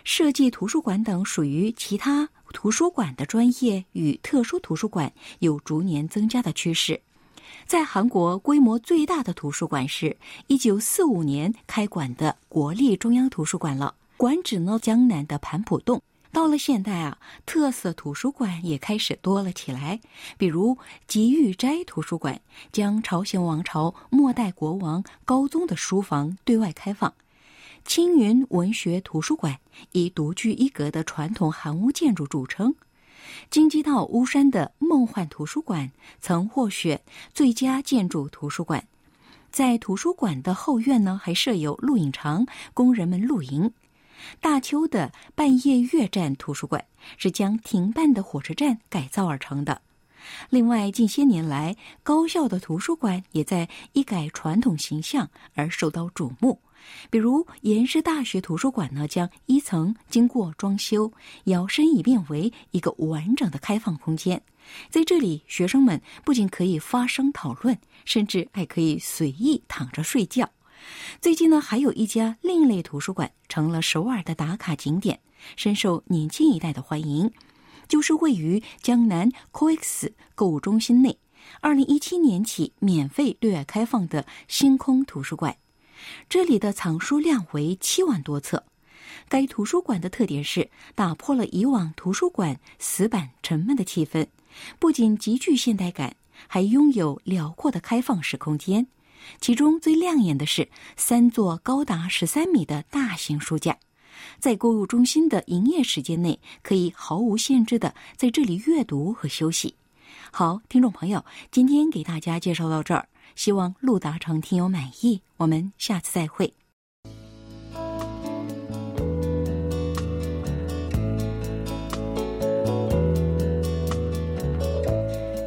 [0.04, 7.00] 设计图书馆等属于其他图书馆的专业与特殊图书馆有逐年增加的趋势。
[7.66, 10.16] 在韩国，规模最大的图书馆是
[10.48, 16.02] 一九四五年开馆的国立中央图书馆了，馆址呢江南的盘浦洞。
[16.36, 20.02] 到了现代啊，特色图书馆也开始多了起来。
[20.38, 20.78] 比如
[21.08, 22.42] 吉玉斋图书馆
[22.74, 27.12] 将朝鲜王朝末代国王高宗的书房对外开放；
[27.86, 29.58] 青云文学图书馆
[29.94, 32.74] 以独具一格的传统韩屋建筑著称；
[33.50, 37.02] 京畿道巫山的梦幻图书馆曾获选
[37.34, 38.86] 最佳建筑图书馆。
[39.54, 43.72] 在图书馆的后院呢，还设有录影场，供人们露营。
[44.40, 46.86] 大邱的半夜月站图书馆
[47.18, 49.82] 是将停办的火车站改造而成的。
[50.50, 56.60] 另外，近些年来，高校的图书馆也在一改传统形象而受到瞩目。
[57.10, 61.12] 比如，延世大学图书馆呢，将一层经过装修，
[61.46, 64.42] 摇身一变为一个完整的开放空间，
[64.90, 70.50] 在这里，学生们不仅可以发声讨论，甚至还可以随意躺着睡觉。
[71.22, 75.20] 最近呢，还有一家另类图书馆成了首尔的打卡景点，
[75.56, 77.32] 深受年轻一代的欢迎。
[77.88, 81.18] 就是位于江南 COEX 购物中心内，
[81.62, 85.56] 二零一七年起免费对外开放的星空图书馆。
[86.28, 88.64] 这里的藏书量为七万多册。
[89.30, 94.26] 该图书馆的特点是打破了以往图书馆死板沉闷的气氛，
[94.80, 96.16] 不仅极具现代感，
[96.48, 98.88] 还拥有辽阔的开放式空间。
[99.40, 103.78] 其中最亮眼的是三座高达十三米的大型书架。
[104.40, 109.76] 在购物中心的营业时间内，可以毫无限制的在这里阅读和休息。
[110.32, 115.22] 好，听众朋友，今天给大家介绍到这儿，希望陆达成听友满意。
[115.38, 116.54] 我们下次再会。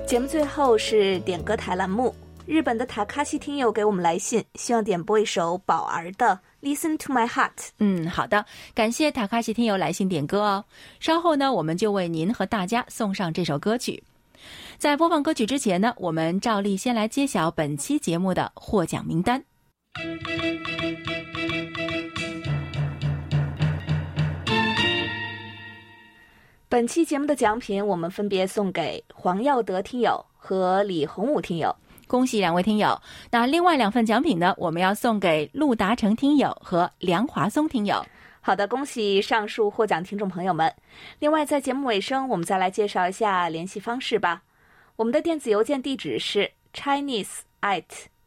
[0.07, 2.15] 节目最后是点歌台栏目。
[2.49, 7.51] 日本的塔卡西听友给我们来信，希望点播一首宝儿的《Listen to My Heart》。
[7.79, 10.65] 嗯，好的，感谢塔卡西听友来信点歌哦。
[10.99, 14.03] 稍后呢，我们就为您和大家送上这首歌曲。
[14.79, 19.45] 在播放歌曲之前呢，我们照例先来揭晓本期节目的获奖名单。
[26.71, 31.77] 本期节目的奖品，我们分别送给黄耀德听友和李洪武听友。
[32.09, 33.01] 恭喜两位听友！
[33.31, 34.55] 那另外两份奖品呢？
[34.57, 38.05] 我们要送给陆达成听友和梁华松听友。
[38.41, 40.73] 好的，恭喜上述获奖听众朋友们。
[41.19, 44.43] 另外，在节目尾声，我们再来介绍一下联系方式吧。
[44.97, 47.85] 我们的电子邮件地址是 chinese at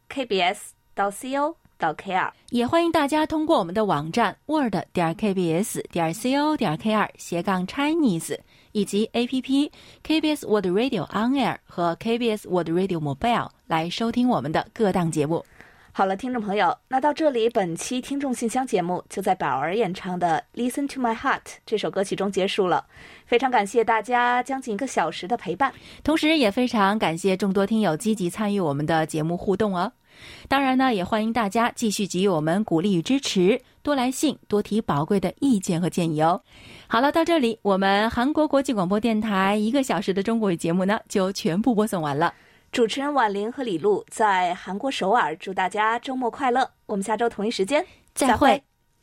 [0.09, 0.57] kbs
[0.93, 8.37] 到 co 到 kr，也欢迎大家通过我们的网站 word 点 kbs 点 co 点 kr 斜杠 chinese。
[8.71, 9.71] 以及 A P P
[10.05, 15.45] KBS World Radio On Air 和 KBS World Radio Mobile 来收听我们的各档节目。
[15.93, 22.85] 好了，听众朋友，那到这里，本期听众信箱节目就在宝儿演唱的《Listen to My Heart》这首歌曲中结束了。
[23.25, 29.91] 非常感谢大家将近一个小时的陪伴，同时也非常感谢众多听友积极参与我们的节目互动哦。
[30.47, 36.41] 当然呢，也欢迎大家继续给予我们鼓励与支持，多来信，多提宝贵的意见和建议哦。
[36.87, 42.33] 好了，到这里，我们韩国国际广播电台一个小时的中国语节目呢，就全部播送完了。
[42.71, 46.69] 主持人婉玲和李璐在韩国首尔，祝大家周末快乐。
[46.85, 48.63] 我们下周同一时间再会。